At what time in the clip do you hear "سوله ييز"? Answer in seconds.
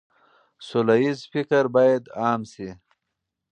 0.67-1.19